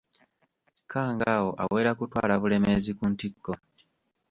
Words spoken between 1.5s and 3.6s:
awera kutwala Bulemeezi ku ntikko.